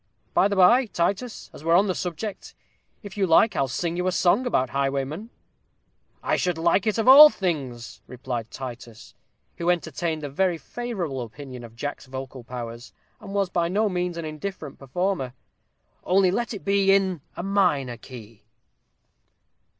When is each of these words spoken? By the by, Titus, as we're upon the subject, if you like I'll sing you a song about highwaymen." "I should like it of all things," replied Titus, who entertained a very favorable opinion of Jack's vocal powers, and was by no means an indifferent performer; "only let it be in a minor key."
By 0.33 0.47
the 0.47 0.55
by, 0.55 0.87
Titus, 0.87 1.51
as 1.53 1.63
we're 1.63 1.73
upon 1.75 1.85
the 1.85 1.93
subject, 1.93 2.55
if 3.03 3.17
you 3.17 3.27
like 3.27 3.55
I'll 3.55 3.67
sing 3.67 3.97
you 3.97 4.07
a 4.07 4.11
song 4.11 4.47
about 4.47 4.71
highwaymen." 4.71 5.29
"I 6.23 6.37
should 6.37 6.57
like 6.57 6.87
it 6.87 6.97
of 6.97 7.07
all 7.07 7.29
things," 7.29 8.01
replied 8.07 8.49
Titus, 8.49 9.13
who 9.57 9.69
entertained 9.69 10.23
a 10.23 10.27
very 10.31 10.57
favorable 10.57 11.21
opinion 11.21 11.63
of 11.63 11.75
Jack's 11.75 12.07
vocal 12.07 12.43
powers, 12.43 12.93
and 13.19 13.35
was 13.35 13.51
by 13.51 13.67
no 13.67 13.89
means 13.89 14.17
an 14.17 14.25
indifferent 14.25 14.79
performer; 14.79 15.35
"only 16.03 16.31
let 16.31 16.55
it 16.55 16.65
be 16.65 16.91
in 16.91 17.21
a 17.37 17.43
minor 17.43 17.97
key." 17.97 18.41